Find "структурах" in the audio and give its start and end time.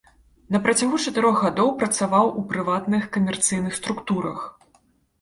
3.85-4.39